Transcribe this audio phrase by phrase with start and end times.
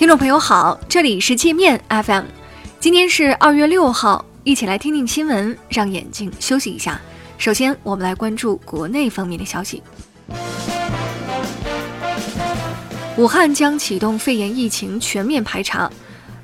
[0.00, 2.24] 听众朋友好，这里是界面 FM，
[2.80, 6.98] 今天是二月六号，一起来听听新闻，让眼睛休息一下。
[7.36, 9.82] 首先，我们来关注国内方面的消息。
[13.18, 15.90] 武汉将启动肺炎疫情全面排查，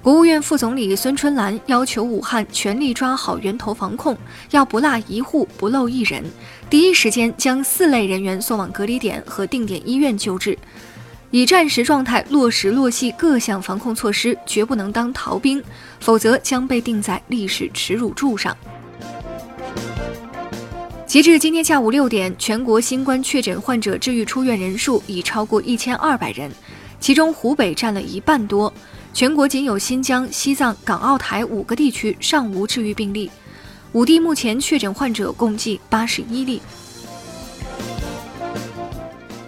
[0.02, 4.14] 国务院副总理孙春兰要求武汉全力抓好源头防控，
[4.50, 6.22] 要不落一户、不漏一人，
[6.68, 10.58] 第一时间将四类人员送往隔离点和定点医院救治。
[11.36, 15.62] 以战时状态落实落细各项防控措施，绝不能当逃兵，
[16.00, 18.56] 否则将被钉在历史耻辱柱上。
[21.06, 26.50] 截至今天下午六点，全国新冠确诊患者治愈出院人数已超过一千二百人，
[27.00, 28.72] 其中湖北占了一半多。
[29.12, 33.30] 全国仅有新疆、西藏、港澳台五个地区尚无治愈病例，
[33.92, 36.62] 五地目前确诊患者共计八十一例。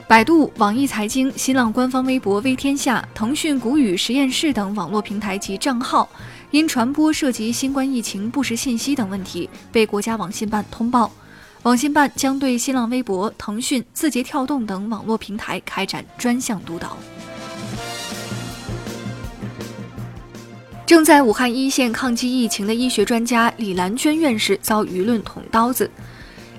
[0.08, 6.08] 百度、网易财经、新浪官方微博“微天下”、腾讯谷雨实验室等网络平台及账号，
[6.50, 11.12] 因传播涉及新冠疫情不实信息等问题，被国家网信办通报。
[11.64, 16.96] 网信办将对新浪微博、腾讯、字节跳动等网络平台开展专项督导。
[20.86, 25.90] 正在武汉一线抗击疫情的医学专家李兰娟院士遭舆论捅刀子。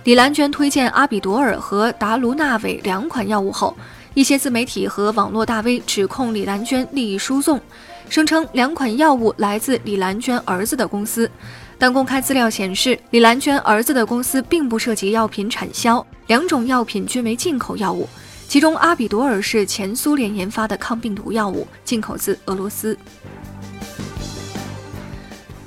[0.06, 3.76] 李兰娟推荐阿比朵尔和达卢纳韦两款药物后，
[4.14, 7.60] 一些自媒体和网络大 V 指控李兰娟利益输送，
[8.08, 11.30] 声称两款药物来自李兰娟儿子的公司，
[11.78, 18.08] 但公开资料显示，李兰娟儿子的公司并不涉及药品产销，两种药品均为进口药物，
[18.48, 22.98] 其中阿比朵尔是前苏联研发的抗病毒药物，进口自俄罗斯。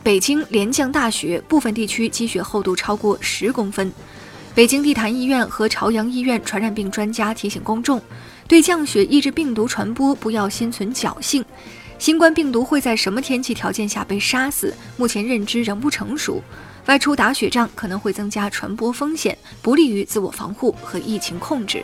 [0.03, 3.93] 北京连降大雪，部分地区积雪厚度超过十公分。
[4.55, 7.99] 北京地坛医院和朝阳医院传染病专家提醒公众，
[8.47, 11.43] 对降雪抑制病毒传播不要心存侥幸。
[11.99, 14.75] 新冠病毒会在什么天气条件下被杀死？
[14.99, 16.43] 目前认知仍不成熟。
[16.85, 21.83] 外出打雪仗可能会增加传播风险，不利于自我防护和疫情控制。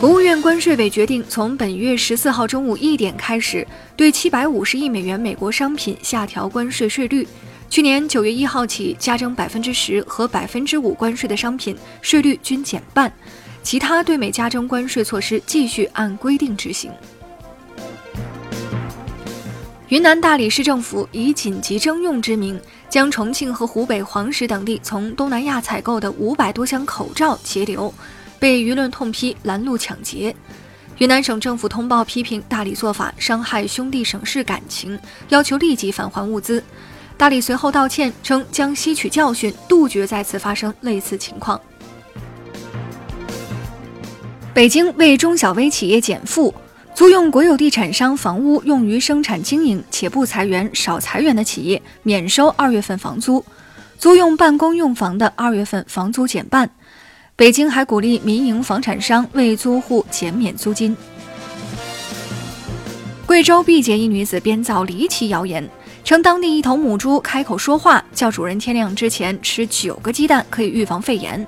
[0.00, 7.26] 国务院关税委决定，从本月十四号中午一点开始，对七百五十亿美元美国商品下调关税税率。
[7.68, 13.12] 去年九月一号起，加征百分之十和百分之五关税的商品税率均减半，
[13.62, 16.90] 其他对美加征关税措施继续按规定执行。
[19.88, 27.92] 云南大理市政府以紧急征用之名，将重庆和湖北黄石等地从东南亚采购的五百多箱口罩截留，
[28.38, 30.34] 被舆论痛批拦路抢劫。
[30.98, 36.64] 云南省政府通报批评大理做法伤害兄弟省市感情，要求立即返还物资。
[37.18, 41.58] 大理随后道歉，称将吸取教训，杜绝再次发生类似情况。
[44.52, 46.54] 北京为中小微企业减负，
[46.94, 53.42] 租用国有地产商房屋用于生产经营且不裁员、少裁员的企业免收二月份房租；
[53.98, 56.70] 租用办公用房的二月份房租减半。
[57.34, 60.96] 北京还鼓励民营房产商为租户减免租金。
[63.26, 65.68] 贵州毕节一女子编造离奇谣言。
[66.06, 71.44] 称当地一头母猪开口说话，叫主人天亮之前吃九个鸡蛋可以预防肺炎。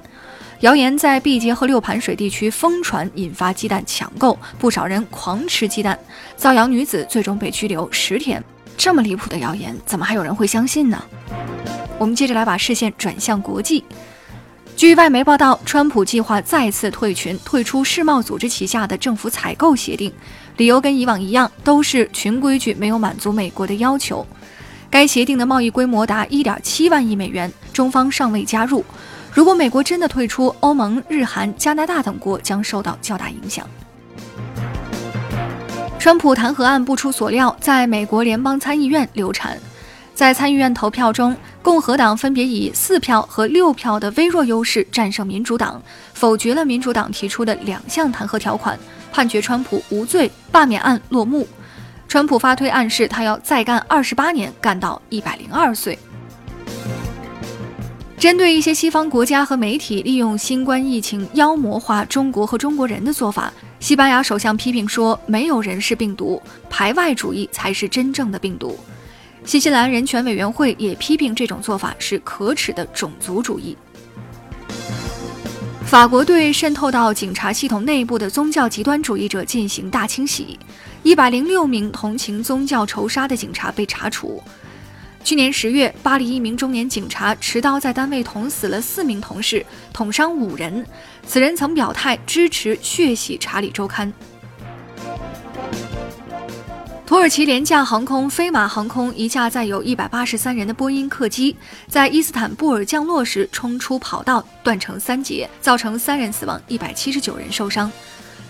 [0.63, 5.97] 谣言在毕节和六盘水地区疯传，引发鸡蛋抢购，不少人狂吃鸡蛋。
[6.37, 8.43] 造谣女子最终被拘留十天。
[8.77, 11.01] 这么离谱的谣言，怎么还有人会相信呢？
[11.97, 13.85] 我们接着来把视线转向国际。
[14.75, 20.13] 据外媒报道，川普计划再次退群，退出世贸组织旗下的政府采购协定，
[20.57, 24.27] 理由跟以往一样，都是群规矩没有满足美国的要求。
[24.91, 28.85] 该协定的贸易规模达1.7万亿美元，中方尚未加入。
[29.31, 33.69] 如果美国真的退出，欧盟、日韩、加拿大等国将受到较大影响。
[35.99, 39.59] 川普弹劾案不出所料，在美国联邦参议院流产。
[40.15, 45.81] 在参议院投票中，共和党分别以四票和六票的微弱优势战胜民主党，
[46.15, 48.77] 否决了民主党提出的两项弹劾条款，
[49.13, 51.47] 判决川普无罪，罢免案落幕。
[52.09, 55.99] 川普发推暗示他要再干二十八年，干到一百零二岁。
[58.17, 68.79] 针对一些西方国家和媒体利用新冠疫情妖魔化中国和中国人的做法，西班牙首相批评说：“没有人是病毒，排外主义才是真正的病毒。”
[69.45, 73.77] 新西兰人权委员会也批评这种做法是可耻的种族主义。
[75.85, 80.59] 法国对渗透到警察系统内部的宗教极端主义者进行大清洗，
[81.03, 84.43] 一百零六名同情宗教仇杀的警察被查处。
[85.25, 90.87] 去年十月，巴黎一名中年警察持刀在单位捅死了四名同事，捅伤五人。
[91.27, 94.13] 此人曾表态支持血洗《查理周刊》。
[97.05, 101.57] 土耳其廉价航空飞马航空一架载有一百八十三人的波音客机
[101.89, 107.91] 在伊斯坦布尔降落时冲出跑道，断成三截，造成三人死亡，一百七十九人受伤。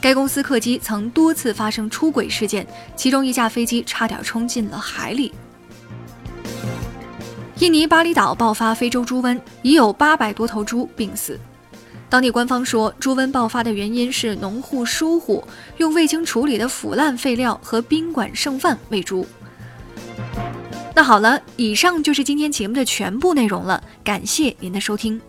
[0.01, 5.33] 该公司客机曾多次发生出轨事件，其中一架飞机差点冲进了海里。
[7.59, 11.39] 印尼巴厘岛爆发非洲猪瘟，已有八百多头猪病死。
[12.09, 15.43] 当地官方说，猪瘟爆发的原因是农户疏忽，
[15.79, 19.27] 用未经处理的腐烂废料和宾馆剩饭喂猪。
[20.95, 25.21] 那好了，以上就是今天节目的全部内容了，感谢您的收听。